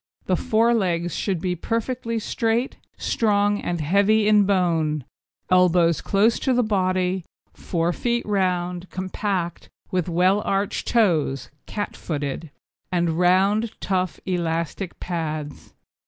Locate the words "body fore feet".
6.63-8.25